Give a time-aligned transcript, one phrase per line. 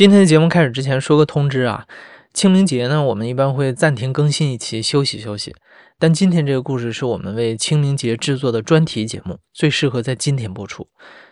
[0.00, 1.86] 今天的节目开始之前说个通知啊，
[2.32, 5.54] 清明节呢，我们一般会暂停更新一期，休息休息。
[5.98, 10.88] 但今天这个故事是我们为清明节制作的专题节目，最适合在今天播出，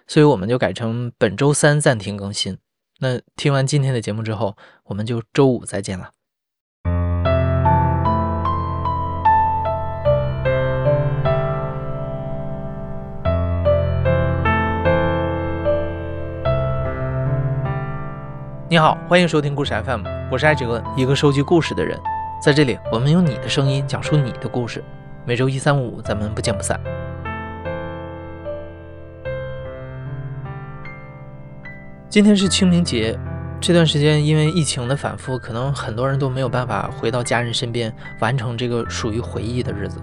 [0.06, 2.58] 所以我们就改成本周三暂停更新。
[3.00, 4.54] 那听完今天的节目之后，
[4.84, 6.17] 我们就周五再见了。
[18.70, 21.98] 你好，欢迎收听故事 FM，我是艾哲，一个收集故事的人。
[22.38, 24.84] 在这里，我们用你的声音讲述你的故事。
[25.24, 26.78] 每周一、三、五，咱们不见不散。
[32.10, 33.18] 今天是清明节，
[33.58, 39.98] 这段时间因为疫情的反复，可能很多人都没有办法回到家人身边，完成这个属于回忆的日子。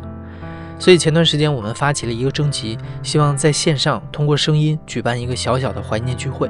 [0.79, 6.49] 所以前段时间我们发起了一个征集，希望在线上通过声音举办一个小小的怀念聚会。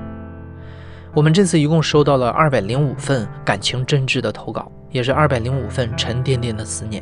[1.16, 7.02] 我们这次一共收到了二百零五份感情真挚的投稿，也是二百零五份沉甸甸的思念。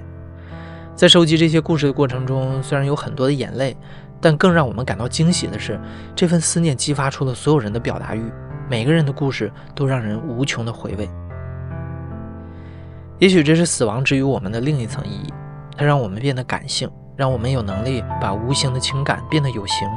[0.94, 3.75] 在收集这些故事的过程中，虽然有很多的眼泪，
[4.22, 5.80] 但更让我们感到惊喜的是，
[6.16, 8.31] 这份思念激发出了所有人的表达欲。
[8.70, 11.09] 每个人的故事都让人无穷的回味。
[13.17, 15.33] 也许这是死亡之于我们的另一层意义，
[15.75, 19.88] 它让我们变得感性，让我们有能力把无形的情感变得有形，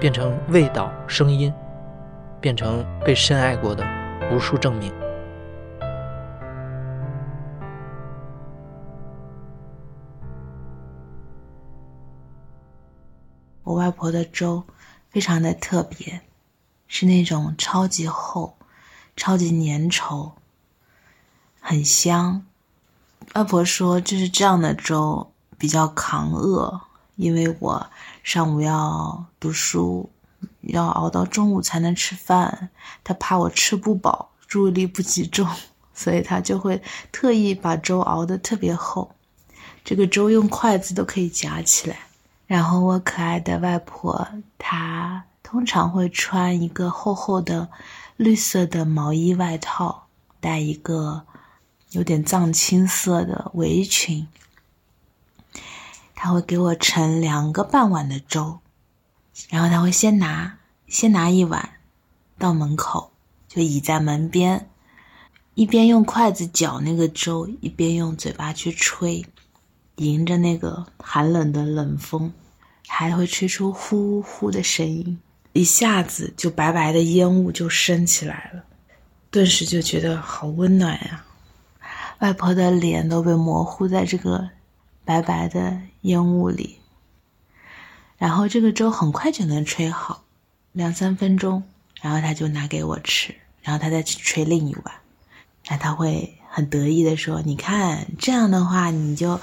[0.00, 1.52] 变成味道、声音。
[2.44, 3.82] 变成被深爱过的
[4.30, 4.92] 无数证明。
[13.62, 14.62] 我外婆的粥
[15.08, 16.20] 非常的特别，
[16.86, 18.58] 是那种超级厚、
[19.16, 20.32] 超级粘稠，
[21.60, 22.44] 很香。
[23.32, 26.82] 外婆说，就是这样的粥比较抗饿，
[27.16, 27.86] 因为我
[28.22, 30.10] 上午要读书。
[30.68, 32.70] 要熬到中午才能吃饭，
[33.02, 35.48] 他怕我吃不饱，注意力不集中，
[35.94, 39.10] 所以他就会特意把粥熬得特别厚，
[39.84, 41.96] 这个粥用筷子都可以夹起来。
[42.46, 47.68] 然后我可爱的外婆，她通常会穿一个厚厚的
[48.16, 50.06] 绿色的毛衣外套，
[50.40, 51.24] 戴一个
[51.90, 54.28] 有点藏青色的围裙。
[56.14, 58.60] 她会给我盛两个半碗的粥。
[59.50, 61.70] 然后他会先拿，先拿一碗，
[62.38, 63.12] 到门口
[63.48, 64.68] 就倚在门边，
[65.54, 69.24] 一边用筷子搅那个粥，一边用嘴巴去吹，
[69.96, 72.32] 迎着那个寒冷的冷风，
[72.86, 75.18] 还会吹出呼呼的声音，
[75.52, 78.64] 一下子就白白的烟雾就升起来了，
[79.30, 81.24] 顿时就觉得好温暖呀！
[82.20, 84.48] 外婆的脸都被模糊在这个
[85.04, 86.78] 白白的烟雾里。
[88.16, 90.24] 然后这个粥很快就能吹好，
[90.72, 91.64] 两三分钟，
[92.00, 94.94] 然后他就拿给我吃，然后他再去吹另一碗，
[95.68, 99.40] 那他会很得意的说：“你看这样的话，你就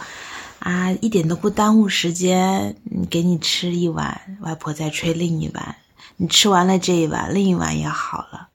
[0.60, 2.78] 啊一点都不耽误时间，
[3.10, 5.76] 给你吃一碗，外婆再吹另一碗，
[6.16, 8.50] 你吃完了这一碗，另一碗也好了。”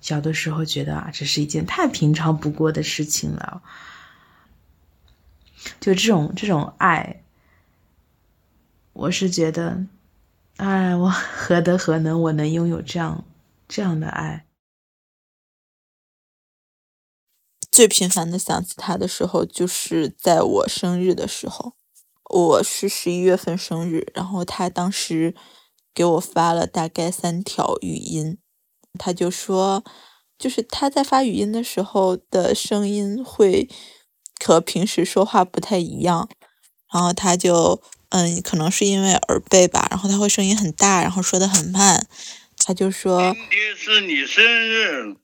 [0.00, 3.60] 小的时候觉得啊，这是一件太平常不过的事情了，
[5.80, 7.22] 就这种这种爱。
[8.98, 9.84] 我是觉得，
[10.56, 13.26] 哎，我何德何能，我能拥有这样
[13.68, 14.46] 这样的爱？
[17.70, 21.74] 最频繁的想起他的时候，就是在我生日的时候。
[22.30, 25.34] 我是十一月份生日，然后他当时
[25.94, 28.38] 给我发了大概三条语音，
[28.98, 29.84] 他就说，
[30.38, 33.68] 就是他在发语音的时候的声音会
[34.42, 36.30] 和平时说话不太一样，
[36.90, 37.82] 然后他就。
[38.10, 42.06] 嗯，可能是因为耳背吧，然后他会声音很大，然后说的很慢。
[42.58, 45.16] 他就说：“今天是你生日，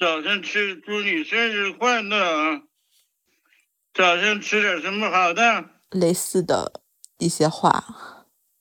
[0.00, 2.62] 早上吃祝你生日快乐，
[3.92, 6.80] 早上吃点什么好的？”类似的
[7.18, 7.84] 一些话。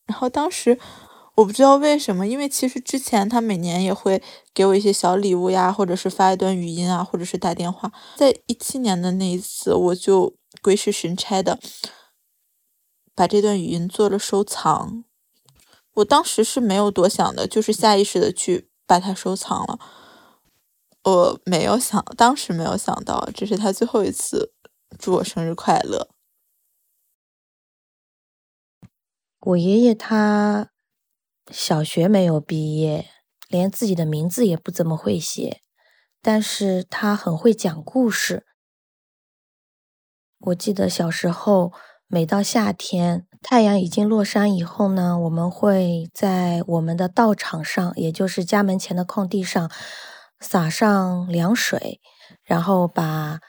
[0.05, 0.77] 然后当时
[1.35, 4.21] 我不知道为什么，因为其实之前他每年也会
[4.53, 7.91] 给我一些小礼物呀，或者是发一段语音啊，或者是打电话。
[8.17, 11.59] 在一七年的那一次，我就鬼使神差的。
[13.15, 15.05] 把这段语音做了收藏，
[15.93, 19.79] 我当时是没有多想的，就是下意识的去把它收藏了。
[21.03, 24.53] 我没有想，当时没有想到这是他最后一次
[24.99, 26.09] 祝我生日快乐。
[29.39, 30.71] 我爷爷他
[31.49, 33.09] 小学没有毕业，
[33.47, 35.61] 连自己的名字也不怎么会写，
[36.21, 38.45] 但是他很会讲故事。
[40.39, 41.71] 我记得小时候。
[42.07, 49.71] 每到夏天，太阳已经落山以后呢，我们会在我们的道场上，也就是家门前的空地上，
[50.39, 51.99] 洒上凉水，
[52.43, 53.39] 然后把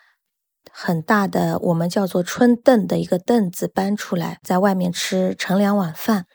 [0.72, 6.26] 很大的我们叫做春凳的一个凳子搬出来，在外面吃乘凉晚饭。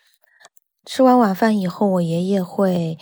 [0.86, 3.00] 吃完晚饭以后，我爷爷会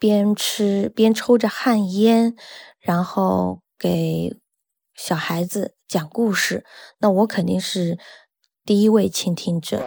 [0.00, 2.34] 边吃边抽着旱烟，
[2.80, 4.36] 然后给
[4.96, 5.73] 小孩子。
[5.86, 6.64] 讲故事，
[6.98, 7.98] 那我肯定是
[8.64, 9.84] 第一位倾听者。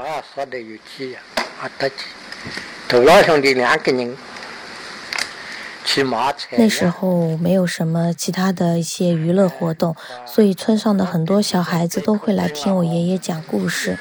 [6.58, 9.96] 那时候没有什么其他的一些娱乐活动，
[10.26, 13.98] 所以村上的很多小孩子都会来听我爷爷讲故事。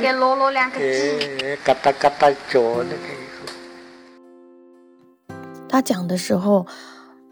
[0.00, 1.56] 给罗罗两个鸡。
[5.68, 6.66] 他讲的时候，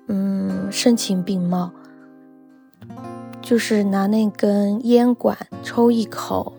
[0.09, 1.73] 嗯，声情并茂。
[3.51, 6.53] 就是拿那根烟管抽一口，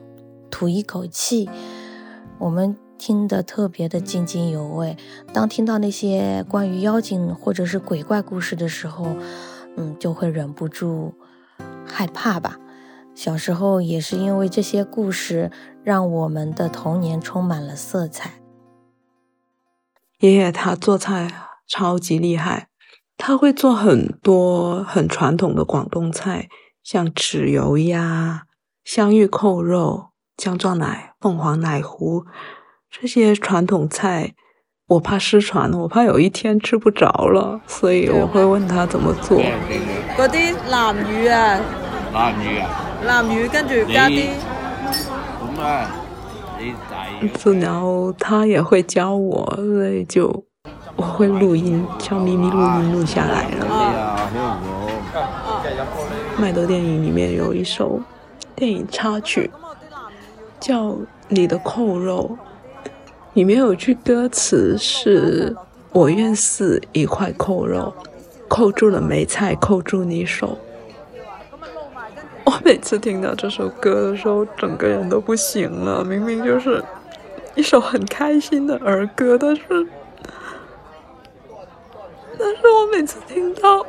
[0.49, 1.49] 吐一口气，
[2.37, 4.97] 我们听得特别的津津有味。
[5.31, 9.07] 当听到那些关于妖精或者是鬼怪故事的时候，
[9.77, 11.13] 嗯，就会忍不住
[11.85, 12.59] 害怕吧。
[13.15, 15.49] 小时候也是因为这些故事，
[15.85, 18.41] 让我们的童年充满了色彩。
[20.19, 21.31] 爷爷他做菜
[21.65, 22.67] 超级厉害，
[23.15, 26.49] 他会做很多很传统的广东菜。
[26.83, 28.43] 像豉油鸭、
[28.83, 32.25] 香芋扣肉、姜撞奶、凤凰奶糊
[32.89, 34.33] 这些传统菜，
[34.87, 39.39] 我怕失传，我怕有一天吃不着了，所以我会问他怎么做。
[40.17, 41.59] 嗰啲南鱼啊，
[42.11, 42.69] 南鱼啊，
[43.05, 44.29] 南鱼跟住加啲
[45.39, 45.87] 咁啊，
[46.59, 50.45] 你然后他也会教我，所以就
[50.95, 53.65] 我会录音，悄咪咪录音录下来了。
[56.41, 58.01] 麦兜电影里面有一首
[58.55, 59.51] 电影插曲，
[60.59, 60.85] 叫
[61.27, 62.35] 《你的扣肉》，
[63.35, 65.55] 里面有句歌词是
[65.93, 67.93] “我愿似一块扣肉，
[68.47, 70.57] 扣住了梅菜，扣住你手。”
[72.43, 76.03] 我每次听到这首歌的时候，整个人都不行了。
[76.03, 76.83] 明明就是
[77.53, 79.61] 一首很开心的儿歌，但是，
[82.39, 83.85] 但是我每次听到。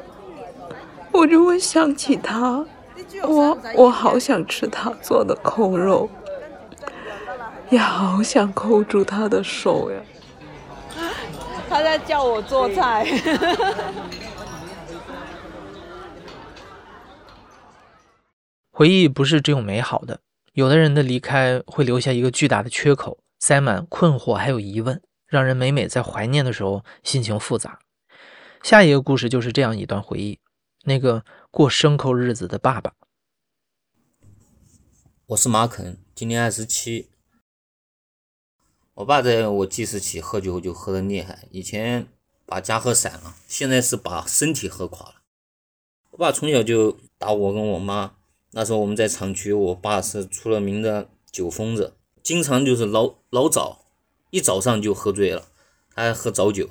[1.12, 2.64] 我就会想起他，
[3.22, 6.08] 我我好想吃他做的扣肉，
[7.70, 10.00] 也好想扣住他的手呀。
[11.68, 13.06] 他在叫我做菜。
[18.70, 20.20] 回忆不是只有美好的，
[20.54, 27.78] 有的人的离开会留下一个巨大的缺口，塞满困惑还有疑问，让人每每在怀念的时候心情复杂。
[28.62, 30.38] 下一个故事就是这样一段回忆。
[30.84, 32.94] 那个过牲口日子的爸爸，
[35.26, 37.10] 我是马肯，今年二十七。
[38.94, 42.08] 我爸在我记事起喝酒就喝的厉害，以前
[42.44, 45.22] 把家喝散了，现在是把身体喝垮了。
[46.10, 48.16] 我爸从小就打我跟我妈，
[48.50, 53.86] 那时候我们在厂区，我爸是出了名的酒疯子，经常就是老老早，
[54.30, 55.46] 一早上就喝醉了，
[55.94, 56.70] 他还喝早酒。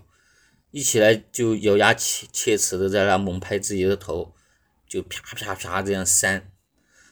[0.71, 4.33] 一起来就咬牙切切齿的在那猛拍自己的头，
[4.87, 6.49] 就啪啪啪这样扇，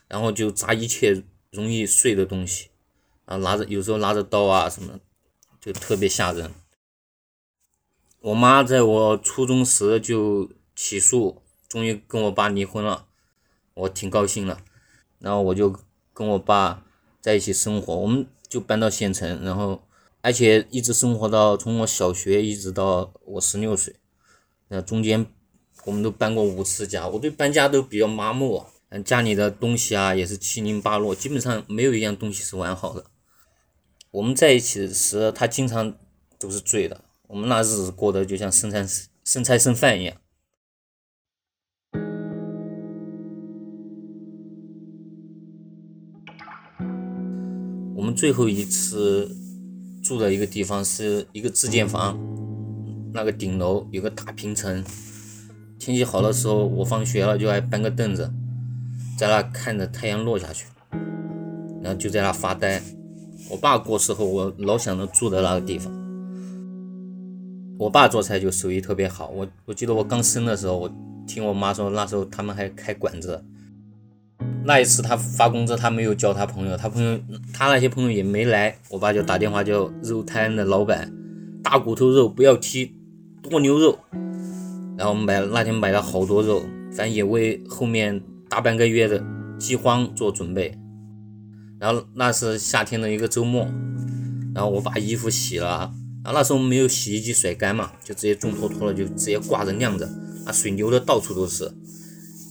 [0.08, 2.70] 然后就砸一切容易碎的东西，
[3.26, 5.02] 啊，拿着有时候拿着刀啊什么，
[5.60, 6.54] 就特别吓人。
[8.22, 13.08] 我妈在我初中时就起诉，终于跟我爸离婚了，
[13.74, 14.62] 我挺高兴的。
[15.20, 15.78] 然后我就
[16.14, 16.86] 跟我爸
[17.20, 19.84] 在一起生活，我们就搬到县城，然后。
[20.22, 23.96] 而且一直生活到从我小学一直到我十六岁，
[24.68, 25.26] 那中间
[25.86, 33.06] 我们都搬过五次家，我对搬家都比较麻木，嗯，家里的东西啊也是七零八落，基本上没有一样东西是完好的。
[34.12, 35.98] 我们在一起时，他经常
[36.38, 38.86] 都是醉的，我们那日子过得就像生菜
[39.24, 40.18] 生菜剩饭一样。
[47.96, 49.49] 我们最后一次。
[50.10, 52.18] 住的一个地方是一个自建房，
[53.14, 54.84] 那个顶楼有个大平层。
[55.78, 58.34] 天气好的时候，我放学了就爱搬个凳子，
[59.20, 60.66] 在那看着太阳落下去，
[61.84, 62.82] 然后就在那发呆。
[63.52, 65.94] 我爸过世后，我老想着住的那个地方。
[67.78, 70.92] 我爸做菜就手艺特别好，我我记得我刚生的时候，我
[71.28, 73.46] 听我妈说那时候他们还开馆子。
[74.70, 77.20] 那一次他发工资，他没有叫他朋友，他朋友
[77.52, 81.12] 他那些朋友也没来，我爸就打电话叫肉摊的老板，
[81.64, 82.92] 大骨头肉不要剔，
[83.42, 83.98] 剁牛肉，
[84.96, 86.62] 然后买那天买了好多肉，
[86.92, 89.20] 反正也为后面大半个月的
[89.58, 90.78] 饥荒做准备。
[91.80, 93.68] 然后那是夏天的一个周末，
[94.54, 95.92] 然后我把衣服洗了，
[96.24, 100.08] 然后那时候没有洗衣机甩干嘛，就直接重拖拖了，就直接挂着晾着，
[100.46, 101.64] 啊，水流的到处都是，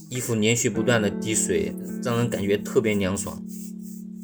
[0.09, 1.73] 衣服连续不断的滴水，
[2.03, 3.41] 让人感觉特别凉爽。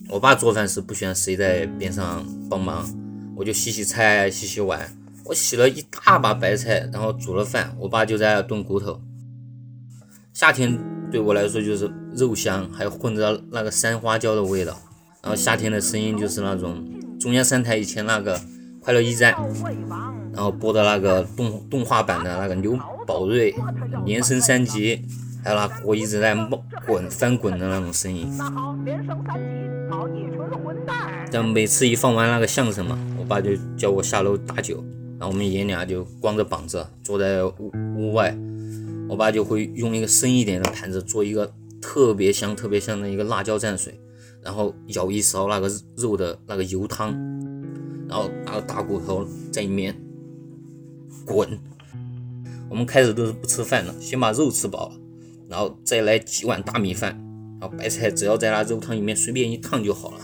[0.09, 2.87] 我爸做饭时不喜欢谁在边上帮忙，
[3.35, 4.91] 我就洗洗菜、洗洗碗。
[5.25, 8.99] 我洗了一大把白菜，然后煮了饭，我爸就在那炖骨头。
[10.33, 10.77] 夏天
[11.11, 14.79] 对我来说就是肉香，还混着那个山花椒的味道。
[15.21, 16.83] 然后夏天的声音就是那种
[17.19, 18.39] 中央三台以前那个
[18.79, 19.35] 快乐驿站，
[20.33, 22.77] 然后播的那个动动画版的那个刘
[23.07, 23.55] 宝瑞
[24.05, 25.01] 连升三级，
[25.45, 28.27] 还有那锅一直在冒滚翻滚的那种声音。
[31.31, 34.83] 但每次一放完那个相声嘛，我爸就叫我下楼打酒，
[35.19, 38.35] 然后我们爷俩就光着膀子坐在屋屋外，
[39.07, 43.99] 我爸就会用一个深一点的盘子做一个特别香、特别香的一个辣椒蘸水，
[44.41, 47.11] 然后舀一勺那个肉的那个油汤，
[48.09, 49.95] 然后那个大骨头在里面
[51.23, 51.47] 滚。
[52.67, 54.95] 我们开始都是不吃饭的，先把肉吃饱了，
[55.49, 57.11] 然后再来几碗大米饭，
[57.59, 60.19] 然后白菜只要在那肉汤里面随便一烫就好了。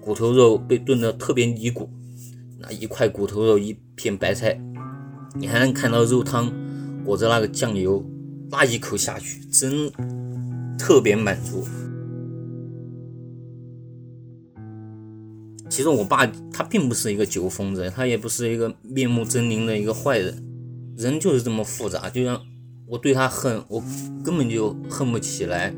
[0.00, 1.90] 骨头肉被炖得特别泥骨，
[2.58, 4.58] 那一块骨头肉一片白菜，
[5.34, 6.52] 你还能看到肉汤
[7.04, 8.04] 裹着那个酱油，
[8.50, 9.90] 那一口下去真
[10.78, 11.64] 特别满足。
[15.68, 20.42] 其实我爸他并不是一个酒疯子，他也不是一个面目狰狞的一个坏人，
[20.96, 22.10] 人就是这么复杂。
[22.10, 22.40] 就像
[22.90, 23.80] 我对他恨，我
[24.24, 25.72] 根本就恨不起来。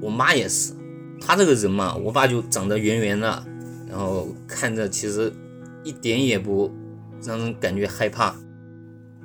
[0.00, 0.72] 我妈也是，
[1.20, 3.44] 他这个人嘛，我爸就长得圆圆的。
[3.86, 5.30] 然后看着其实
[5.84, 6.72] 一点也不
[7.22, 8.34] 让人感觉害怕。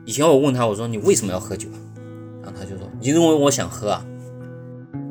[0.03, 1.69] 以前我问他，我说你为什么要喝酒？
[2.43, 4.05] 然后他就说，你认为我想喝啊？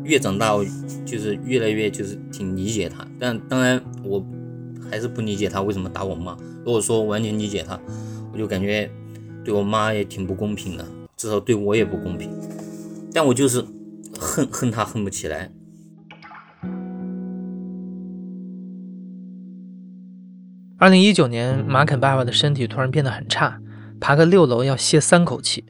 [0.04, 0.62] 越长大，我
[1.06, 3.08] 就是越来越就是挺理解他。
[3.18, 4.22] 但当然，我
[4.90, 6.36] 还是不理解他为什么打我妈。
[6.62, 7.80] 如果说完全理解他，
[8.34, 8.90] 我就感觉
[9.42, 10.84] 对我妈也挺不公平的，
[11.18, 12.30] 至少对我也不公平。
[13.12, 13.62] 但我就是
[14.18, 15.50] 恨恨他恨不起来。
[20.78, 23.60] 二零一九年，马肯爸爸的身体突然变得很差，
[24.00, 25.64] 爬个六楼要歇三口气，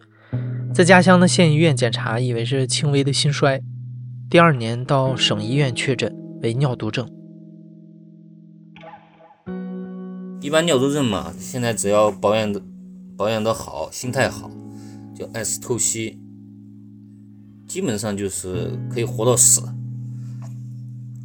[0.75, 3.63] 在家乡的县医院检查，以为是轻微的心衰。
[4.29, 7.09] 第二年到省医院确诊为尿毒症。
[10.43, 12.63] 一般尿毒症嘛，现在只要保养的
[13.17, 14.51] 保养的好，心态好，
[15.19, 16.19] 就按时透析，
[17.67, 19.63] 基本上就是可以活到死。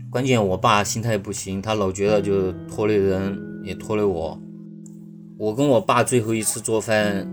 [0.10, 3.52] 关键我爸心态不行，他老觉得就拖累人。
[3.64, 4.38] 也拖累我。
[5.38, 7.26] 我跟我爸最后一次做饭，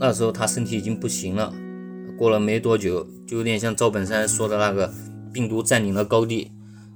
[0.00, 1.54] 那时候他身体已经不行了。
[2.18, 4.92] 过了没多久，就有点像赵本山说的那个
[5.32, 6.50] 病毒占领了高地，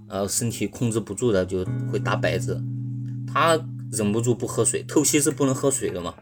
[0.08, 2.60] 呃，身体控制不住的就会打摆子。
[3.24, 3.56] 他
[3.92, 6.12] 忍不住不喝水，透析是不能喝水的嘛。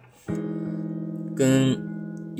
[1.34, 1.80] 跟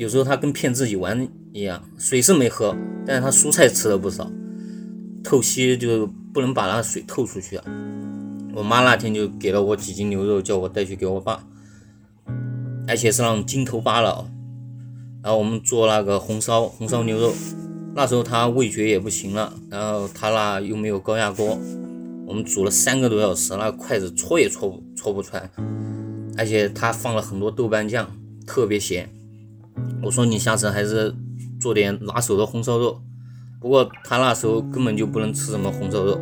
[0.01, 4.31] 有时候他跟骗自己玩一样，水是没喝，但是他蔬菜吃了不少。
[5.23, 7.63] 透析就不能把那水透出去啊。
[8.55, 11.43] 我妈那天就给了我几斤牛肉，叫我带去给我爸，
[12.87, 14.27] 而且是那种筋头巴脑。
[15.21, 17.31] 然后我们做那个红烧红烧牛肉，
[17.93, 21.59] 那时候他味觉也不行了，然后他那又没有高压锅，
[22.25, 25.47] 我们煮了三个多小时，那筷子戳也戳不戳不穿，
[26.39, 28.11] 而且他放了很多豆瓣酱，
[28.47, 29.07] 特别咸。
[30.01, 31.13] 我说你下次还是
[31.59, 33.01] 做点拿手的红烧肉，
[33.59, 36.19] 不过他那时候根本就不能吃什么红烧肉。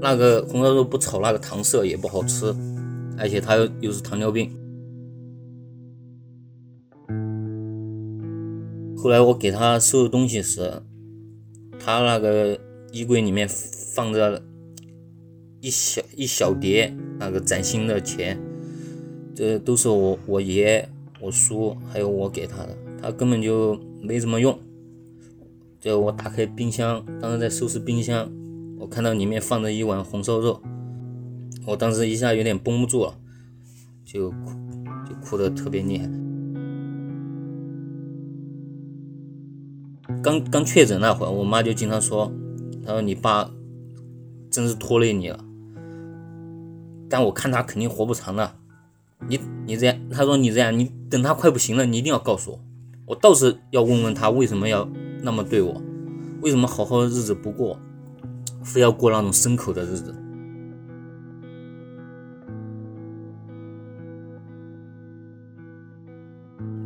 [0.00, 2.54] 那个红烧肉不炒那个糖色也不好吃，
[3.16, 4.50] 而且他又又是糖尿病。
[8.98, 10.82] 后来我给他收拾东西时，
[11.78, 12.58] 他那个
[12.92, 14.42] 衣柜里面放着
[15.60, 18.38] 一小一小叠那个崭新的钱，
[19.34, 20.88] 这都是我我爷、
[21.20, 24.58] 我叔还有我给他的，他根本就没怎么用。
[25.78, 28.28] 就我打开冰箱，当时在收拾冰箱。
[28.80, 30.60] 我看到里面放着一碗红烧肉，
[31.64, 33.14] 我当时一下有点绷不住了，
[34.04, 34.50] 就哭，
[35.08, 36.10] 就哭得特别厉害。
[40.20, 42.32] 刚刚确诊那会儿，我妈就经常说
[42.84, 43.48] ：“她说你爸
[44.50, 45.44] 真是拖累你了。”
[47.08, 48.56] 但我看他肯定活不长的，
[49.28, 52.60] 你你这样，她说你这样，你等他快不行了，你一定要告诉我，
[53.06, 54.86] 我倒是要问问他为什么要
[55.22, 55.80] 那么对我，
[56.42, 57.78] 为什么好好的日子不过。
[58.64, 60.12] 非要过那种牲口的日子，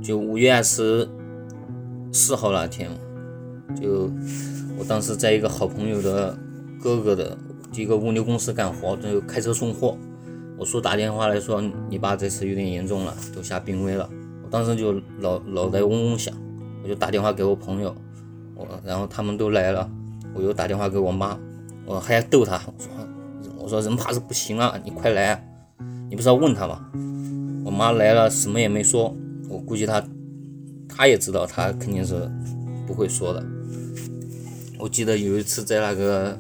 [0.02, 1.08] 就五月二十
[2.12, 2.90] 四号那天，
[3.80, 4.12] 就
[4.78, 6.38] 我当时在一个好朋友的
[6.78, 7.34] 哥哥的
[7.74, 9.96] 一个物流公司干活，就开车送货。
[10.58, 14.06] 我叔打电话来说，你爸这次有点严重了，都下病危了。
[14.50, 16.35] 当时就脑脑袋嗡嗡响，
[16.83, 17.95] 我就打电话给我朋友，
[18.54, 19.88] 我然后他们都来了，
[20.35, 21.38] 我又打电话给我妈，
[21.87, 25.47] 我还要逗她，我说我说人怕是不行了，你快来，
[26.09, 26.90] 你不是要问他吗？
[27.64, 29.14] 我妈来了，什么也没说，
[29.49, 30.02] 我估计她
[30.88, 32.28] 她也知道，她肯定是
[32.87, 33.45] 不会说的。
[34.78, 36.38] 我记得有一次在那个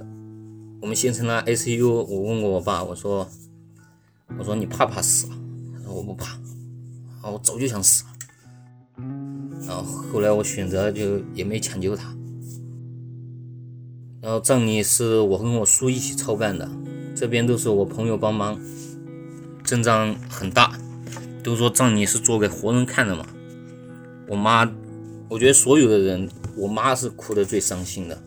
[0.80, 3.28] 我们县城的 ICU，我问过我爸，我说
[4.38, 5.28] 我说你怕不怕死？
[5.76, 6.38] 他说我不怕，
[7.22, 8.10] 啊我早就想死了。
[9.66, 12.14] 然后后来我选择就也没抢救他。
[14.22, 16.68] 然后葬礼是我跟我叔一起操办的，
[17.14, 18.58] 这边都是我朋友帮忙，
[19.64, 20.72] 阵仗很大，
[21.42, 23.24] 都说葬礼是做给活人看的嘛。
[24.28, 24.70] 我妈，
[25.28, 28.22] 我觉得所有的人，我妈是哭得最伤心的。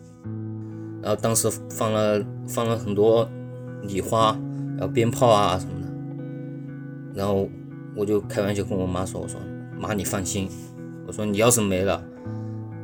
[1.00, 3.28] 然后当时放了放了很多
[3.82, 4.36] 礼花，
[4.76, 5.92] 然后鞭炮啊什么的。
[7.14, 7.48] 然后
[7.96, 9.40] 我就开玩笑跟我妈说：“我说
[9.78, 10.48] 妈，你放心，
[11.06, 12.02] 我说你要是没了，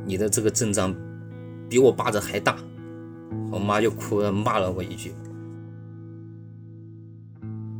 [0.05, 0.95] 你的这个阵仗
[1.69, 2.57] 比我爸的还大。”
[3.51, 5.13] 我妈就哭着，骂了我一句。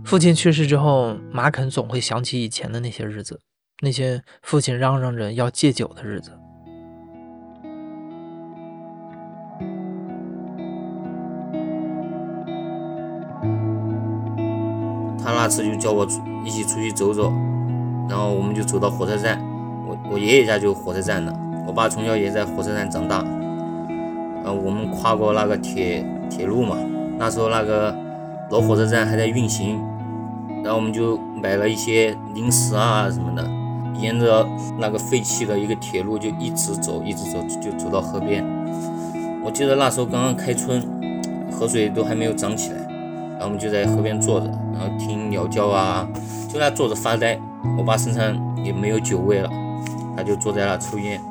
[0.03, 3.39] 父亲去世之后，马肯总会想起以前的那些日子，
[3.81, 6.31] 那些父亲嚷嚷着要戒酒的日子。
[15.23, 16.07] 他那次就叫我
[16.43, 17.31] 一起出去走走，
[18.09, 19.41] 然后我们就走到火车站。
[19.87, 21.33] 我我爷爷家就火车站的，
[21.67, 23.23] 我爸从小也在火车站长大。
[24.43, 26.75] 呃，我们跨过那个铁铁路嘛，
[27.17, 27.95] 那时候那个
[28.49, 29.79] 老火车站还在运行，
[30.63, 33.47] 然后我们就买了一些零食啊什么的，
[33.99, 34.47] 沿着
[34.79, 38.43] 那个废弃的一个铁路就一直走，一直走，就走到河边。
[39.43, 40.81] 我记得那时候刚刚开春，
[41.51, 42.77] 河水都还没有涨起来，
[43.31, 44.47] 然后我们就在河边坐着，
[44.81, 46.07] 然后听鸟叫啊，
[46.49, 47.39] 就那坐着发呆。
[47.77, 48.35] 我爸身上
[48.65, 49.47] 也没有酒味了，
[50.17, 51.21] 他就坐在那抽烟，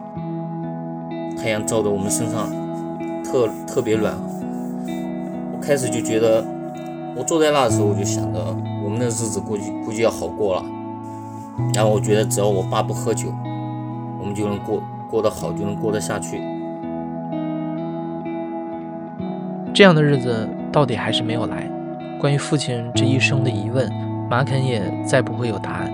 [1.37, 2.49] 太阳照的我们身上。
[3.25, 4.15] 特特别暖，
[5.53, 6.45] 我开始就觉得，
[7.17, 8.41] 我坐在那的时候，我就想着
[8.85, 10.65] 我们的日子估计估计要好过了。
[11.75, 13.29] 然后我觉得只要我爸不喝酒，
[14.21, 16.41] 我们就能过过得好，就能过得下去。
[19.73, 21.69] 这样的日子到底还是没有来。
[22.21, 23.91] 关于父亲这一生的疑问，
[24.29, 25.91] 马肯也再不会有答案。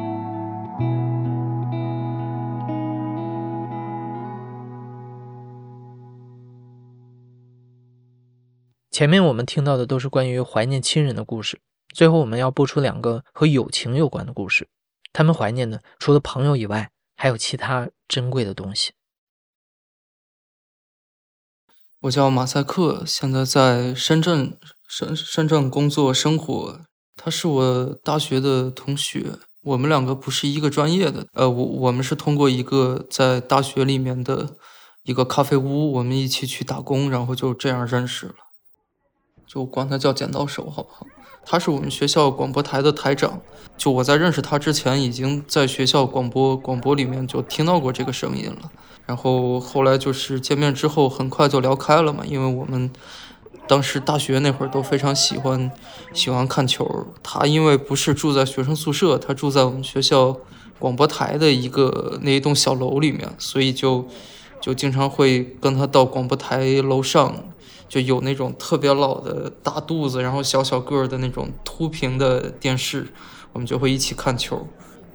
[8.90, 11.60] 前面我们听到的都是关于怀念亲人的故事，
[11.94, 14.66] 最后我们要播出两个和友情有关的故事。
[15.12, 18.94] 他们怀念的除了朋友以外，还有其他珍贵的东西。
[22.00, 26.80] 我叫马赛克，现在在深圳深深圳工作生活。
[27.16, 31.26] 他是我大学的同学，我们两个不是一个专业的。
[31.32, 34.56] 呃，我我们是通过一个在大学里面的
[35.02, 38.34] 一个咖啡屋，我们一起去打工，然后就这样认识了。
[39.46, 41.06] 就管他叫剪刀手，好不好？
[41.44, 43.40] 他是我们学校广播台的台长。
[43.78, 48.70] 就我在认识他之前，已经在学校广播广播里面就听到过这个声音了。
[49.06, 52.24] 然后后来就是见面之后，很快就聊开了嘛。
[52.26, 52.90] 因为我们
[53.68, 55.70] 当时大学那会儿都非常喜欢
[56.12, 57.06] 喜欢看球。
[57.22, 60.36] 他因为不是住在学生宿舍，他住在我们学校
[60.78, 64.06] 广播台的一个那一栋小楼里面，所以就
[64.60, 67.34] 就经常会跟他到广播台楼上。
[67.88, 73.12] 就有那种特别老的大肚子，然后小小个儿的那种凸屏的电视，
[73.52, 74.66] 我们就会一起看球。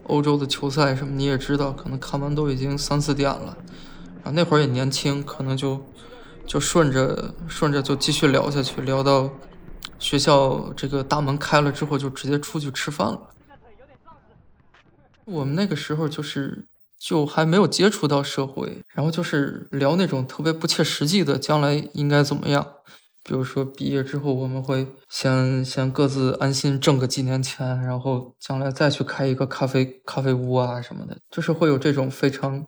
[0.07, 3.57] 欧洲的球赛什么你也知道，可能看完都已经三四点了。
[4.23, 5.81] 然后那会儿也年轻，可能就
[6.51, 9.29] 就顺着顺着就继续聊下去，聊到
[9.97, 13.21] 学校这个大门开了之后，就直接出去吃饭了。
[15.23, 16.67] 我们那个时候就是。
[17.03, 22.63] 就还没有接触到社会，然后就是聊那种特别不切实际的将来应该怎么样，
[23.23, 32.63] 比如说毕业之后我们会先先各自安心挣个几年钱，然后将来再去开一个咖啡咖啡屋啊什么的，就是会有这种非常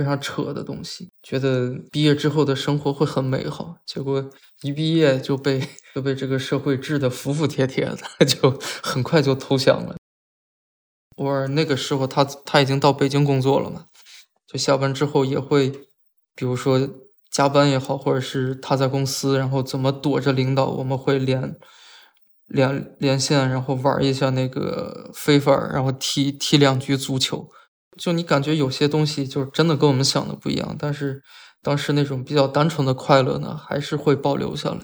[0.00, 4.30] 非常扯的东西，觉得毕业之后的生活会很美好，结果
[4.62, 5.60] 一毕业就被
[5.94, 9.96] 就被这个社会治得服服帖帖的， 就很快就投降了。
[11.18, 13.88] 我那个时候，他他已经到北京工作了嘛，
[14.46, 15.68] 就下班之后也会，
[16.34, 16.88] 比如说
[17.30, 21.58] 加班也好，或者是他在公司，然后怎么躲着领导，我们会连
[22.46, 27.50] 连连线，然后玩一下那个飞法，然后踢踢两局足球。
[28.00, 31.22] 就你感觉有些东西就是真的跟我们想的不一样，但是
[31.60, 34.78] 当时那种比较单纯的快乐呢，还是会保留下来。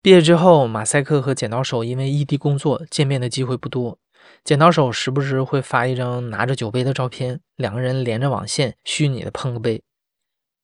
[0.00, 3.98] 毕业之后，马赛克和剪刀手因为异地工作，见面的机会不多。
[4.42, 9.82] 剪刀手时不时会发一张拿着酒杯的照片，两个人连着网线，虚拟的碰个杯。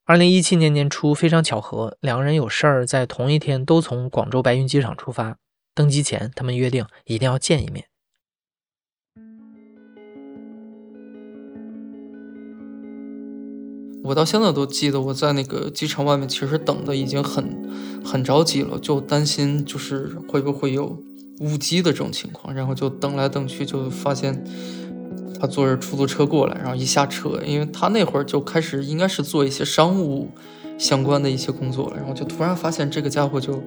[0.07, 5.37] 二零一七年年初，非常巧合，两个人有事儿，在同一天都从广州白云机场出发。
[5.75, 7.90] 登机前，他们约定一定要见一面。
[14.03, 17.45] 我到现在都记得，我在那个机场外面，其实等的已经很
[18.05, 20.99] 很着急了，就担心就是会不会有
[21.41, 24.43] 误机的这种情况，然后就等来等去，就发现
[25.39, 30.31] 他坐着出租车过来，然后一下车，因为他那会儿就开始应该是做一些商务
[30.79, 33.63] 相关的一些工作了，然后就突然发现这个家伙就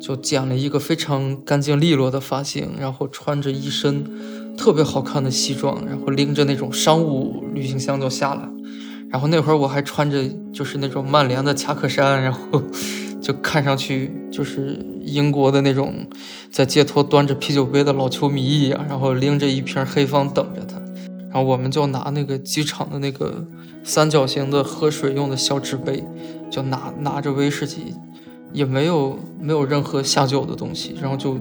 [0.00, 8.48] 就剪了一个非常干净利落的发型，然后穿着一身特别好看的西装，然后拎着那种商务旅行箱就下来。
[9.10, 12.40] 然后那会儿我还穿着就是那种曼联的夹克衫，然后
[13.20, 16.06] 就看上去就是英国的那种
[16.50, 20.76] 在街头端着啤酒杯的老球迷一样，然后拎着一瓶黑方等着他。
[21.30, 23.46] 然后我们就拿那个机场的那个
[23.84, 26.04] 三角形的喝水用的小纸杯，
[26.50, 27.94] 就拿拿着威士忌，
[28.52, 31.38] 也没有没有任何下酒的东西，然后就。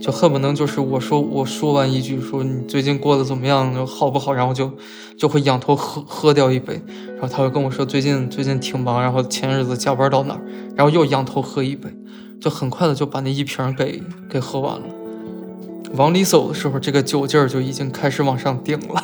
[0.00, 4.70] 就恨不能就是我说我说完一句说你最近过得怎么样好不好，然后就
[5.18, 10.40] 就会仰头喝喝掉一杯，然后他会跟我说最近最近挺忙，然后前日子加班到哪儿，
[10.76, 11.88] 然后又仰头喝一杯，
[12.40, 14.86] 就很快的就把那一瓶给给喝完了。
[15.94, 19.02] 往里走的时候，这个酒劲儿就已经开始往上顶了，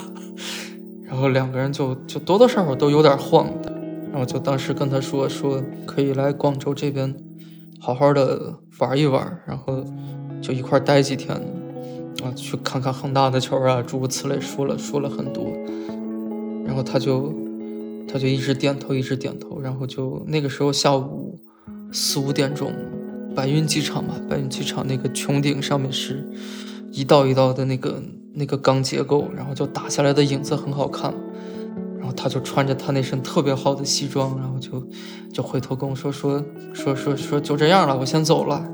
[1.02, 3.72] 然后两个人就就多多少少都有点晃的，
[4.12, 7.12] 然后就当时跟他说说可以来广州这边
[7.80, 9.85] 好好的玩一玩，然后。
[10.44, 11.35] 就一块待几天，
[12.22, 15.46] 啊，去看看恒大的球啊，诸如此类，说了说了很多，
[16.66, 17.33] 然后他就
[18.07, 21.38] 他就一直点头，一直点头，然后就那个时候下午
[21.90, 22.70] 四五点钟，
[23.35, 26.22] 白云机场嘛，白云机场那个穹顶上面是
[26.92, 28.02] 一道一道的那个
[28.35, 31.14] 那个钢结构，然后就打下来的影子很好看，
[31.98, 34.87] 然后他就穿着他那身特别好的西装，然后就
[35.33, 38.72] 就回头跟我说说说说说就这样了，我先走了。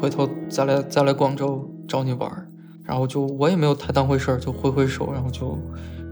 [0.00, 2.50] 回头再来再来广州找你玩
[2.84, 5.58] 然后就我也没有太当回事儿，就挥挥手，然后就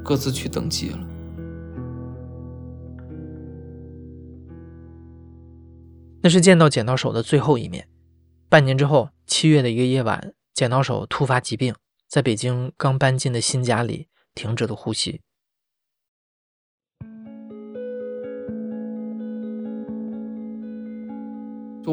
[0.05, 0.99] 各自去登记了。
[6.21, 7.89] 那是见到剪刀手的最后一面。
[8.49, 11.75] 半年之后，七月的一个夜晚，剪刀手突发疾病，
[12.09, 15.21] 在北京刚搬进的新家里停止了呼吸。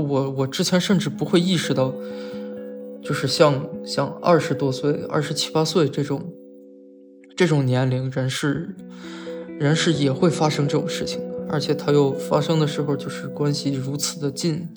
[0.01, 1.93] 我我之前甚至不会意识到，
[3.03, 6.33] 就是像像二十多岁、二十七八岁这种
[7.35, 8.75] 这种年龄人是
[9.59, 14.67] 人是也会发生这种事情，而且他又发生的时候就是关系如此的近，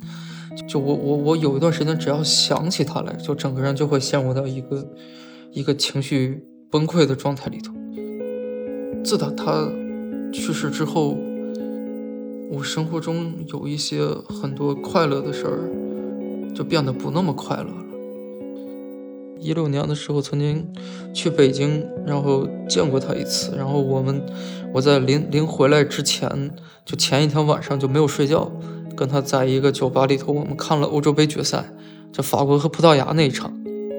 [0.68, 4.92] 就我我我有一段时间只要想起他来，就整个人就会陷入到一个
[5.52, 7.72] 一个情绪崩溃的状态里头。
[9.04, 9.70] 自打他
[10.32, 11.18] 去世之后。
[12.50, 17.84] 我生活中有一些很多快乐的事儿，就变得不那么快乐了。
[19.38, 20.66] 一六年的时候，曾经
[21.12, 23.54] 去北京，然后见过他一次。
[23.54, 24.22] 然后我们，
[24.72, 26.50] 我在临临回来之前，
[26.86, 28.50] 就前一天晚上就没有睡觉，
[28.96, 31.70] 跟他在一个酒吧里头，我们看了欧洲杯决赛，
[32.10, 33.52] 就法国和葡萄牙那一场。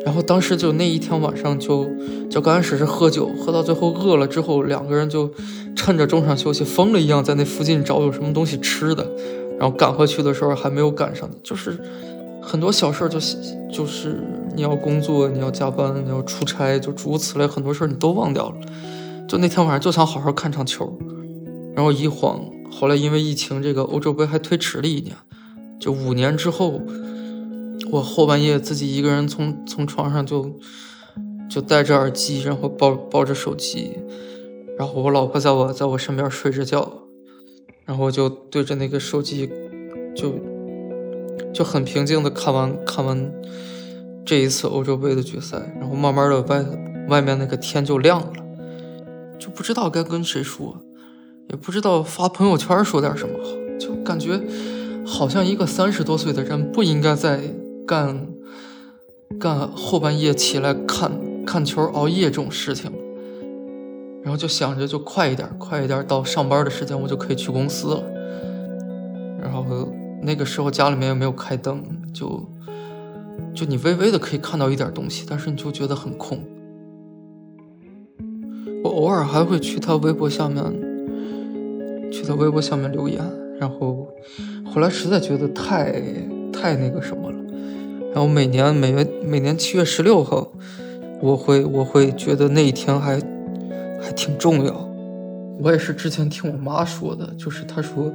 [0.06, 1.86] 然后当时就那一天晚上就
[2.30, 5.30] 就刚开始是喝酒，喝到最后饿了之后，两个人就
[5.76, 9.06] 趁着中场休息疯了一样在那附近找有什么东西吃的，
[9.60, 11.78] 然后赶回去的时候还没有赶上，就是
[12.42, 13.20] 很多小事就
[13.72, 14.24] 就是
[14.56, 18.56] 你要工作，你要加班，你要出差，就诸如此类很多事儿你都忘掉了。
[19.28, 20.98] 就那天晚上就想好好看场球，
[21.76, 25.14] 然后一晃，后来因为疫情，这个欧洲杯还推迟了一年，
[25.78, 26.82] 就五年之后。
[27.91, 30.60] 我后半夜自己一个人从从床上就
[31.49, 33.97] 就戴着耳机，然后抱抱着手机，
[34.78, 36.91] 然后我老婆在我在我身边睡着觉，
[37.86, 39.49] 然后我就对着那个手机
[40.15, 40.36] 就
[41.52, 43.34] 就很平静的看完看完
[44.23, 46.63] 这一次欧洲杯的决赛，然后慢慢的外
[47.08, 48.34] 外面那个天就亮了，
[49.39, 50.78] 就不知道该跟谁说，
[51.49, 53.49] 也不知道发朋友圈说点什么好，
[53.80, 54.39] 就感觉
[55.08, 57.41] 好像一个三十多岁的人不应该在。
[57.89, 58.28] 干
[59.39, 61.12] 干后半夜起来看
[61.43, 62.91] 看球熬夜这种事情，
[64.21, 68.04] 然后就想着就快一点，快一点到上班的时间，我就可以去公司了。
[69.41, 72.47] 然后那个时候家里面也没有开灯，就
[73.56, 76.43] 就你微微的可以看到一点东西，但是你就觉得很空。
[78.84, 80.63] 我偶尔还会去他微博下面，
[82.12, 83.19] 去他微博下面留言，
[83.60, 84.08] 然后
[84.63, 85.99] 后来实在觉得太
[86.54, 87.38] 太那个什么了。
[88.13, 90.52] 然后每年每月每年七月十六号，
[91.22, 93.19] 我会我会觉得那一天还
[94.02, 94.89] 还挺重要。
[95.62, 98.12] 我也是之前听我妈说的，就是她说，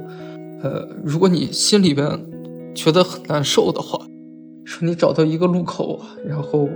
[0.61, 2.07] 呃，如果你心里边
[2.73, 3.99] 觉得很难受的话，
[4.65, 6.67] 说你找到一个路口，然后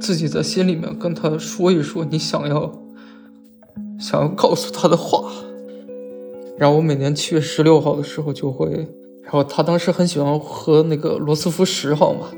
[0.00, 2.70] 自己在心里面跟他说一说你想要
[3.98, 5.32] 想要告诉他的话。
[6.58, 8.86] 然后我每年七月十六号的时候就会，
[9.24, 12.28] 然后他当时很喜欢喝那个罗斯福十号嘛，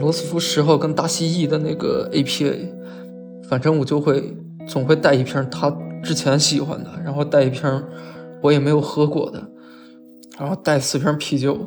[0.00, 2.54] 罗斯福十号跟大蜥蜴的那个 APA，
[3.48, 4.36] 反正我就会
[4.68, 7.82] 总会带一瓶他之前喜欢的，然后带一瓶
[8.40, 9.42] 我也没有喝过的，
[10.38, 11.58] 然后带四瓶啤酒，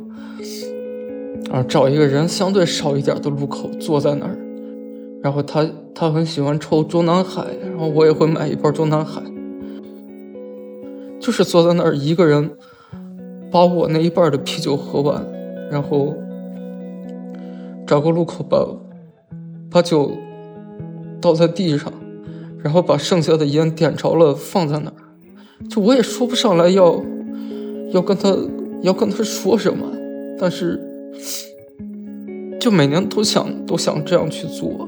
[1.50, 4.38] 然后找一个人相对少一点的路口坐在那儿，
[5.22, 9.22] 然后他他很喜欢抽中南海，然后我也会买一包中南海。
[11.20, 12.52] 就是坐在那儿一个人，
[13.56, 15.26] 把我那一半的啤酒喝完，
[15.72, 16.14] 然后
[17.88, 18.68] 找个路口把
[19.72, 20.12] 把酒
[21.22, 21.90] 倒在地上，
[22.62, 24.96] 然后把剩下的烟点着了放在那儿。
[25.70, 27.02] 就我也说不上来要
[27.94, 28.36] 要跟他
[28.82, 29.86] 要跟他说什么，
[30.38, 30.78] 但是
[32.60, 34.86] 就每年都想都想这样去做。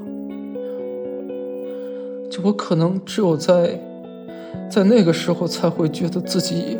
[2.30, 3.80] 就我可能只有在。
[4.70, 6.76] 在那个时候才会觉得自己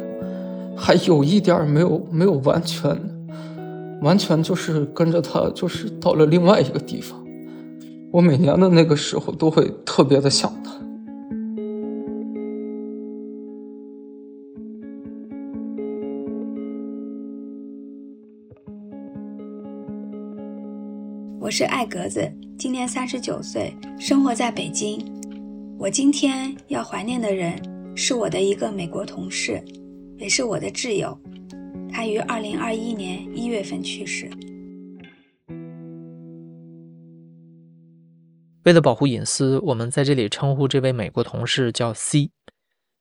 [0.81, 2.97] 还有一点没有没有完全，
[4.01, 7.23] 完全就是跟着他，就是到了另外一个地方。
[8.13, 10.73] 我每年的那个时候都会特别的想他。
[21.41, 25.05] 我是艾格子，今年三十九岁，生活在北京。
[25.77, 27.61] 我今天要怀念的人。
[28.01, 29.61] 是我的一个美国同事，
[30.19, 31.19] 也是我的挚友。
[31.91, 34.29] 他于二零二一年一月份去世。
[38.65, 42.31] 为了保护隐私，我们在这里称呼这位美国同事叫 C。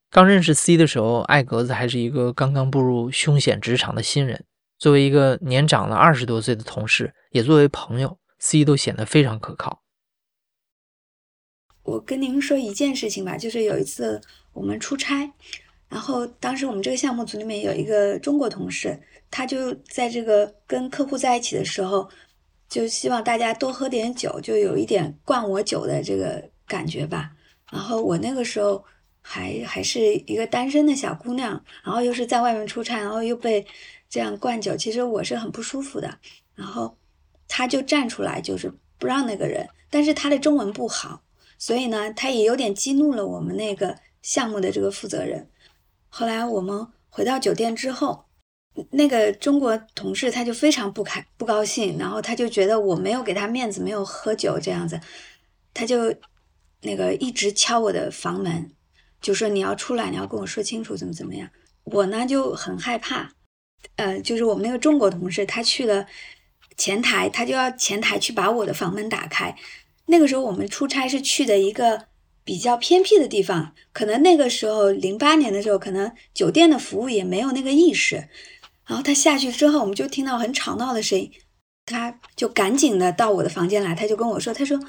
[0.10, 4.46] 刚认识 C 的时候，艾格子还是一个刚刚步入凶险职场的新人。
[4.78, 9.82] 作为一个年长了二十多岁的同事，也作为朋友，C 都显得非常可靠。
[11.84, 14.22] 我跟您说一件事情吧，就是有一次。
[14.54, 15.32] 我们出差，
[15.90, 19.00] 然后当时我们这个项目组里面有一个中国同事，
[19.32, 22.10] 他就在这个跟客户在一起的时候，
[22.68, 27.32] 就希望大家多喝点酒，就有一点灌我酒的这个感觉吧。
[27.72, 28.84] 然后我那个时候
[29.22, 33.66] 还还是一个单身的小姑娘，然后又是在外面出差，然后又被
[34.10, 36.20] 这样灌酒，其实我是很不舒服的。
[36.54, 36.98] 然后
[37.48, 38.70] 他就站出来，就是
[39.00, 41.22] 不让那个人，但是他的中文不好，
[41.58, 43.96] 所以呢，他也有点激怒了我们那个。
[44.24, 45.48] 项目的这个负责人，
[46.10, 48.26] 后来我们回到酒店之后，
[48.92, 55.00] 那个中国同事他就非常不开不高兴，然后他就觉得我没有给他面子，没有喝酒这样子，
[55.74, 56.14] 他就
[56.82, 58.72] 那个一直敲我的房门，
[59.22, 61.50] 就说你要出来，你要跟我说清楚怎么怎么样。
[61.84, 63.32] 我呢就很害怕，
[63.96, 66.06] 呃，就是我们那个中国同事他去了
[66.78, 69.56] 前台，他就要前台去把我的房门打开。
[70.06, 72.08] 那个时候我们出差是去的一个。
[72.48, 78.16] 比较偏僻的地方，可能那个时候零八年的时候，可能酒店的服务也没有那个意识。
[78.86, 81.30] 然后他下去之后，我们就听到很吵闹的声音，
[81.86, 84.80] 他就赶紧的到我的房间来，他就跟我说：“他说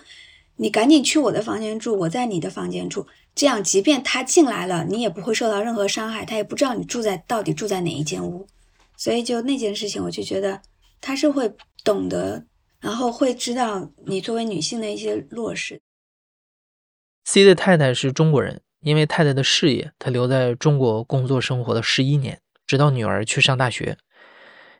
[0.54, 8.46] 你赶紧去我的房间住，我在你的房间住，这样即便他进来了，你也不会受到任何伤害，他也不知道你住在到底住在哪一间屋。”
[8.96, 10.62] 所以就那件事情，我就觉得
[11.00, 12.44] 他是会懂得，
[12.78, 15.80] 然后会知道你作为女性的一些弱势。
[17.30, 23.98] C 的太太是中国人，因为太太的事业，他留在中国工作生活了十一年，直到女儿去上大学。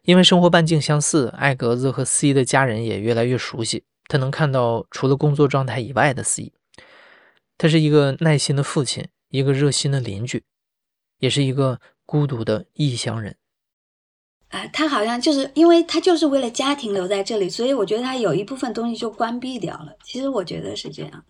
[0.05, 3.85] 因为生活半径相似，艾格子和 C 的家人也越来越熟悉。
[4.07, 6.55] 他能看到除了工作状态以外的 C。
[7.59, 10.43] 他是一个耐心的父亲，一个热心的邻居，
[11.19, 13.37] 也是一个孤独的异乡人。
[14.49, 19.95] 啊，他好像就是因为他就是为了家庭留在这里，所以我觉得他有一部分东西就关闭掉了。
[20.03, 21.25] 其实我觉得是这样的。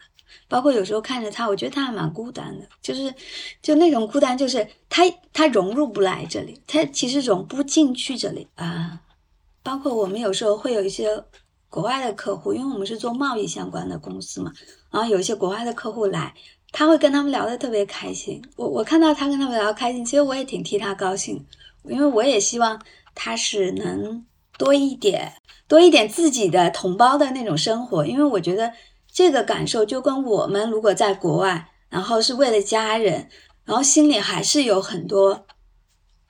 [0.48, 3.14] 包括有时候看着他，我觉得他还蛮孤单的，就是
[3.60, 9.00] 就那种孤单，就是他他融入不来这里，他其实融不进去这里啊。
[9.62, 11.22] 包括我们有时候会有一些
[11.68, 14.50] 国外的客户，因为我们是做贸易相关的公司嘛，
[14.90, 16.32] 然后有一些国外的客户来，
[16.72, 18.42] 他会跟他们聊得特别开心。
[18.56, 21.44] 我我看到他跟他们聊得开心，其实我也挺替他高兴，
[21.84, 22.80] 因为我也希望
[23.14, 24.24] 他是能
[24.56, 25.34] 多一点
[25.66, 28.72] 多一点自己的同胞的那种生活，因为我觉得。
[29.18, 33.28] 这个感受就跟我们如果在国外，然后是为了家人，
[33.64, 35.44] 然后心里还是有很多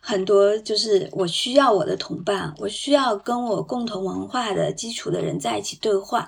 [0.00, 6.26] 很多就是我需要我的同伴，我需要跟我共同文化的基础的人在一起对话。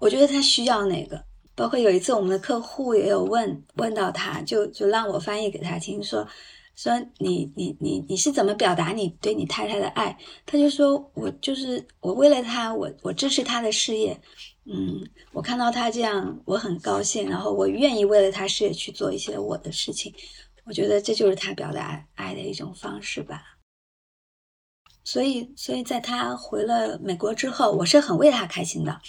[0.00, 1.22] 我觉得他需要那个。
[1.54, 6.26] 包括有一次我们的客户也有问问到他，就就让我翻译给他听，说
[6.82, 10.16] 说你你你你是怎么表达你对你太太的爱？
[10.46, 14.18] 他就说我就是我为了他，我我支持他的事业。
[14.64, 20.10] 嗯，我看到他这样，我很高兴，然后我愿意为了他事业去做一些我的事情。
[20.64, 23.42] 我觉得这就是他表达爱的一种方式吧。
[25.04, 29.02] 所以，所以在他回了美国之后，我是很为他开心的。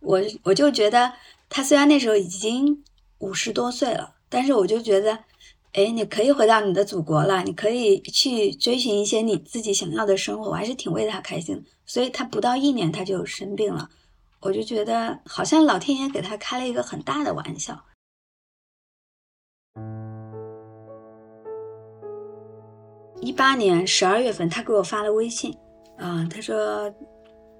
[0.00, 1.12] 我我就觉得
[1.50, 2.82] 他虽然那时候已经
[3.18, 5.24] 五十多岁了，但是我就觉得，
[5.72, 10.50] 哎，你可以回到你的祖国了，你可以去追寻一些你自己想要的生活。
[10.50, 11.64] 我还是挺为他开心。
[11.84, 13.88] 所以他不到一年他就生病了。
[14.40, 17.84] 我就觉得好像老天爷给他开了一个很大的玩笑。
[23.20, 25.56] 一八年十二月份，他给我发了微信，
[25.96, 26.92] 啊，他说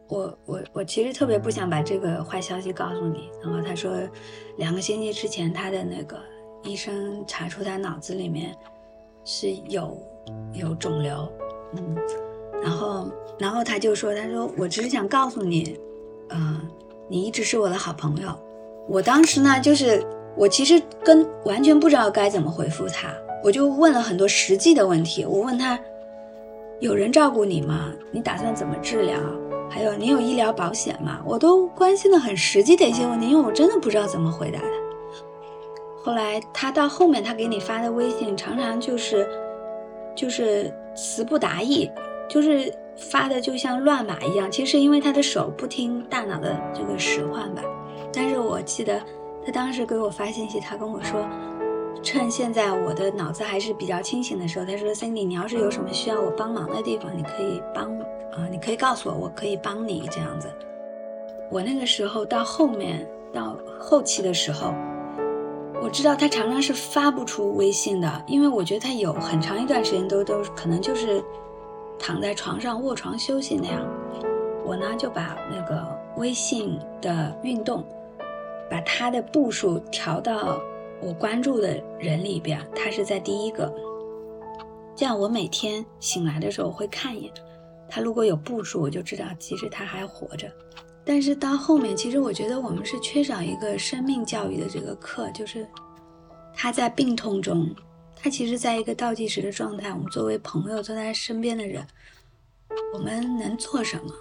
[0.08, 3.28] 我我我其实特别不想把这个坏消息告诉你。
[3.42, 3.92] 然后他说，
[4.56, 6.22] 两个星期之前，他的那个
[6.68, 8.54] 医生查出他脑子里面
[9.24, 9.96] 是有
[10.52, 11.26] 有肿瘤，
[11.74, 11.96] 嗯，
[12.62, 15.78] 然后然后他就说，他说我只是想告诉你。
[16.30, 16.60] 嗯，
[17.08, 18.28] 你一直是我的好朋友。
[18.86, 20.04] 我当时呢，就是
[20.36, 23.08] 我其实跟完全不知道该怎么回复他，
[23.42, 25.24] 我就问了很多实际的问题。
[25.24, 25.80] 我问他，
[26.80, 27.90] 有人照顾你吗？
[28.12, 29.18] 你打算怎么治疗？
[29.70, 31.22] 还有，你有医疗保险吗？
[31.24, 34.66] 我都关心的很实际的一些问题，因为我真的不知道怎么回答他。
[36.08, 39.28] 后来他到后面，他给你发的微信常常就是，
[40.16, 41.90] 就是词不达意，
[42.26, 42.72] 就是。
[43.12, 47.62] 发的就像乱码一样，其实因为他的手不听大脑的这个使唤吧。
[48.12, 49.00] 但是我记得
[49.46, 51.24] 他当时给我发信息，他跟我说，
[52.02, 57.96] 趁现在我的脑子还是比较清醒的时候，他说：“Cindy，你要是有什么需要我帮忙的地方，你可以帮
[58.32, 60.48] 啊，你可以告诉我，我可以帮你这样子。”
[61.52, 64.74] 我那个时候到后面到后期的时候，
[65.80, 71.22] 我知道他常常是发不出微信的，因为我觉得他有很长一段时间都都可能就是。
[72.00, 73.84] 躺在床上卧床休息那样，
[74.64, 75.84] 我呢就把那个
[76.16, 77.84] 微信的运动，
[78.70, 80.60] 把他的步数调到
[81.02, 83.74] 我关注的人里边，他是在第一个，
[84.94, 87.32] 这样我每天醒来的时候会看一眼，
[87.90, 90.48] 他如果有步数，我就知道其实他还活着。
[91.08, 95.66] 但是到后面，其实我觉得我们是缺少一个生命教育的这个课，就是
[96.54, 97.74] 他在病痛中。
[98.14, 101.82] 他其实在一个倒计时的状态，我们作为朋友坐在他身边的人，
[102.92, 104.12] 我们能做什么？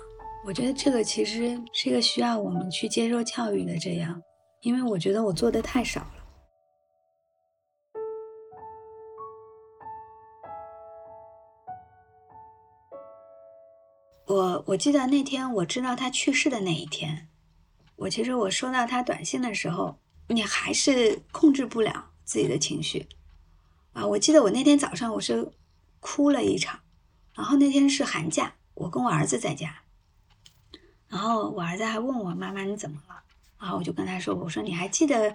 [0.46, 3.78] 我觉得这个其实是一个需要我们去接受教育的。
[3.78, 4.22] 这样，
[4.62, 6.17] 因为我觉得我做的太少了。
[14.68, 17.30] 我记得那天我知道他去世的那一天，
[17.96, 23.08] 我其实我收到他短信的时候，你还是控制不了自己的情绪。
[23.94, 25.54] 啊，我记得我那天早上我是
[26.02, 26.82] 哭了一场，
[27.34, 29.84] 然后那天是寒假，我跟我儿子在家，
[31.08, 33.24] 然后我儿子还问我妈妈你怎么了，
[33.58, 35.34] 然后我就跟他说，我说你还记得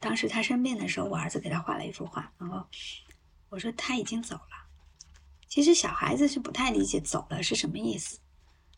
[0.00, 2.66] 当时他生病的时候，我儿子给他画了一幅画，然后
[3.50, 4.66] 我说他已经走了，
[5.46, 8.18] 其实小孩子是不太理解走了是什么意思，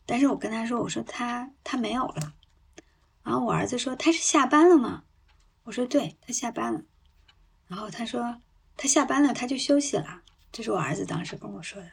[0.05, 2.33] 但是我跟他说，我说他他没有了，
[3.23, 5.03] 然后我儿子说他是下班了吗？
[5.63, 6.81] 我说对他下班了，
[7.67, 8.41] 然后他说。
[8.77, 10.23] 他下班了，他就休息了。
[10.51, 11.91] 这是我儿子当时跟我说的。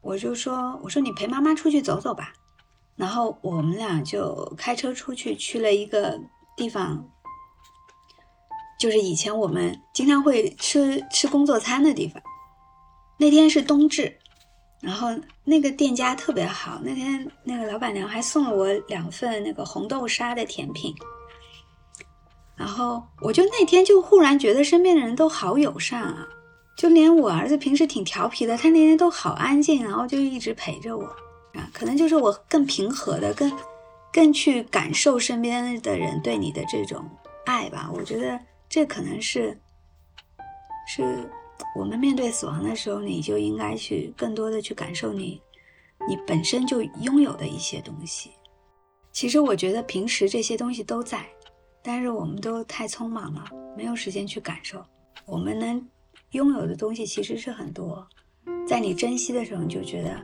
[0.00, 2.32] 我就说：“我说你陪妈妈出去走走吧。”
[2.96, 6.18] 然后我们俩就开车出去，去了一个
[6.56, 7.08] 地方，
[8.76, 12.20] 就是以前我们经常会吃吃工作餐的地方。
[13.18, 14.16] 那天是冬至，
[14.80, 15.08] 然后
[15.44, 16.80] 那个店家特别好。
[16.82, 20.94] 那天那个老板娘还送了我两份那个红豆沙的甜品。
[22.56, 26.26] 然后我就那天就忽然觉得身边的人都好友善啊，
[26.76, 31.04] 就连我儿子平时挺调皮的，他那天都好安静，然后就一直陪着我
[31.52, 31.68] 啊。
[31.74, 33.52] 可能就是我更平和的，更
[34.10, 37.04] 更去感受身边的人对你的这种
[37.44, 37.90] 爱吧。
[37.94, 38.40] 我觉得
[38.70, 39.58] 这可能是
[40.88, 41.30] 是
[41.74, 45.40] 我们面对死亡的时候，你就应该去更多的去感受你
[46.08, 48.30] 你本身就拥有的一些东西。
[49.12, 51.26] 其实我觉得平时这些东西都在。
[51.88, 53.44] 但是我们都太匆忙了，
[53.76, 54.84] 没有时间去感受。
[55.24, 55.88] 我们能
[56.32, 58.04] 拥有的东西其实是很多，
[58.66, 60.20] 在你珍惜的时候，你就觉得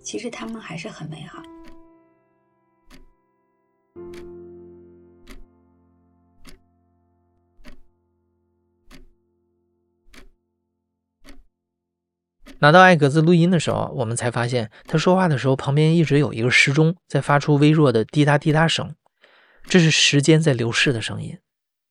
[0.00, 1.42] 其实他们还是很美好。
[12.60, 18.94] 拿到艾格子录音的时候，我们才发现他说话的时候旁边一直有一个时钟在发出微弱的滴答滴答声，
[19.64, 21.38] 这是时间在流逝的声音，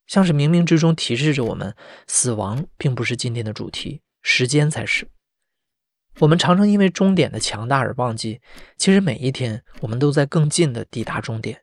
[0.07, 1.75] 像是冥冥之中提示着我们，
[2.07, 5.07] 死亡并不是今天的主题，时间才是。
[6.19, 8.41] 我们常常因为终点的强大而忘记，
[8.77, 11.61] 其实每一天我们都在更近的抵达终点。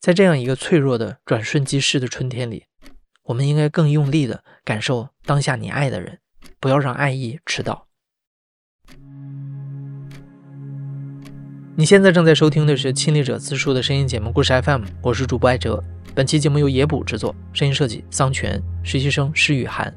[0.00, 2.66] 在这样一个脆弱的转瞬即逝的春天里，
[3.24, 6.20] 我们应该更用力的感受当下你爱的人，
[6.60, 7.86] 不要让爱意迟到。
[11.76, 15.82] 你现在正在收听的是亲历者自述的声音节目《故事 FM》，我是主播艾哲。
[16.14, 19.94] 本期节目由野捕制作，声音设计桑泉，实习生施雨涵。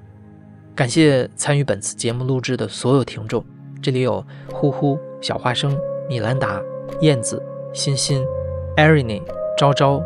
[0.76, 3.42] 感谢参与本次节目录制的所有听众，
[3.82, 5.80] 这里有呼呼、小花生、
[6.10, 6.62] 米兰达、
[7.00, 7.42] 燕子、
[7.74, 8.26] 欣欣、
[8.76, 9.22] 艾瑞妮、
[9.58, 10.02] 昭昭、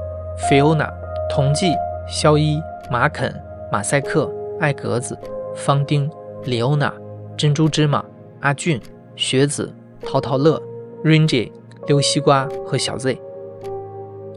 [0.48, 0.92] Fiona、
[1.28, 1.74] 童记、
[2.08, 3.34] 肖一、马肯、
[3.72, 5.18] 马赛克、艾格子、
[5.56, 6.08] 方丁、
[6.46, 6.94] 李欧娜、
[7.38, 8.04] 珍珠芝麻、
[8.42, 8.80] 阿俊、
[9.16, 10.62] 学子、淘淘乐、
[11.04, 11.52] Rinji、
[11.88, 13.18] 溜西瓜和小 Z。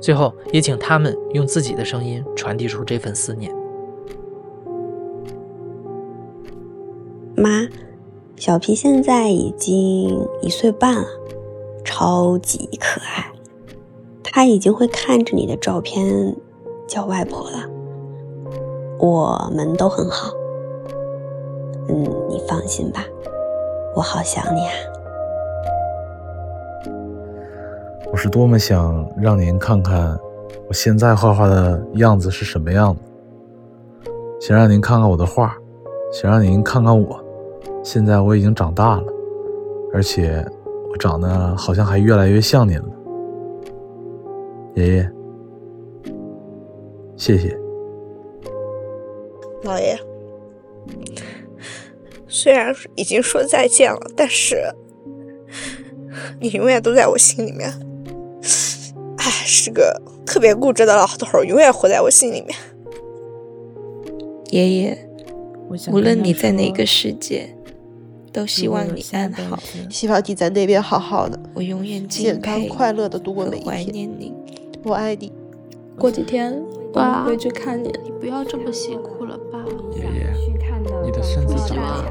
[0.01, 3.53] 最后，也请他们用自己的声音传递出这份思念。
[7.37, 7.67] 妈，
[8.37, 11.07] 小皮现在已经一岁半了，
[11.85, 13.33] 超级可爱。
[14.23, 16.37] 他已经会看着你的照片
[16.87, 17.69] 叫外婆了。
[18.99, 20.31] 我们都很好，
[21.89, 23.05] 嗯，你放心吧，
[23.95, 24.73] 我好想你啊。
[28.11, 30.19] 我是多么想让您看看
[30.69, 34.11] 我现在画画的样子是什么样的，
[34.41, 35.57] 想让您看看我的画，
[36.13, 37.21] 想让您看看我。
[37.83, 39.05] 现在我已经长大了，
[39.93, 40.45] 而且
[40.91, 42.89] 我长得好像还越来越像您了，
[44.75, 45.11] 爷爷，
[47.17, 47.57] 谢谢。
[49.63, 49.97] 老爷，
[52.37, 54.63] 虽然已经说再见了，但是
[56.39, 57.67] 你永远都在我心里面。
[59.17, 62.55] 哎，是个特别固执的老头，永远活在我心里面。
[64.51, 65.09] 爷爷，
[65.91, 67.55] 无论你在哪个世界。
[68.35, 69.59] 都希望你安好，
[69.89, 73.67] 希望你在那边好好的，我永远健康快乐的度过每一天。
[73.67, 74.35] 怀念你，
[74.85, 75.33] 我爱你。
[75.99, 76.63] 过几天
[76.93, 77.91] 我们会去看你。
[78.05, 79.65] 你不要这么辛苦了爸？
[79.97, 80.26] 爷爷，
[81.07, 82.11] 你的孙子长大了，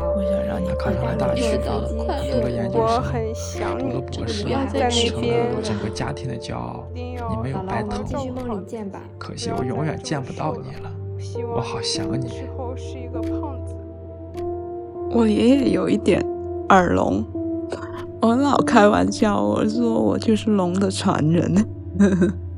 [0.66, 2.88] 他考上了大学，读了研究
[3.34, 4.46] 生，读了博士，
[5.12, 6.86] 成了整个家庭的骄傲。
[6.94, 8.64] 你没有白疼我，
[9.20, 10.90] 可惜我永远见不到你了，
[11.54, 12.44] 我好想你。
[15.12, 16.26] 我爷爷有一点
[16.70, 17.22] 耳聋，
[18.22, 21.54] 我老开玩笑，我说我就是龙的传人，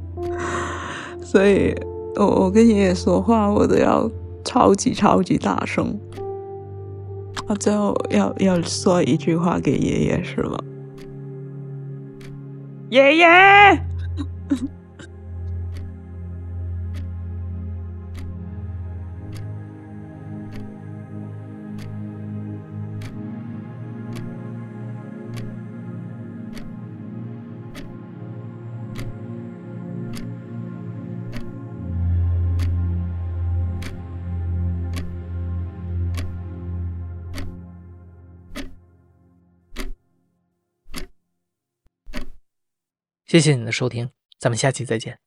[1.20, 1.74] 所以
[2.16, 4.08] 我我跟爷爷说话，我都要
[4.44, 6.00] 超级超级大声。
[7.48, 10.58] 啊最后要要说一句话给爷爷是吗？
[12.89, 13.87] 爷爷。
[43.28, 44.10] 谢谢你的收听，
[44.40, 45.20] 咱们下期再见。